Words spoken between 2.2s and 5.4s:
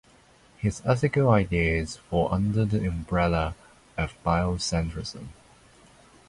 under the umbrella of biocentrism.